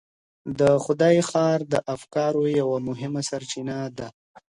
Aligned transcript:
د 0.59 0.61
خدای 0.83 1.15
ښار 1.29 1.59
کتاب 1.63 1.71
د 1.73 1.75
افکارو 1.95 2.43
یوه 2.61 2.77
مهمه 2.89 3.21
سرچینه 3.29 3.77
ده. 3.97 4.07